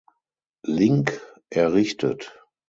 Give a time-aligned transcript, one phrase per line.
[0.65, 1.21] Link
[1.51, 2.31] errichtet.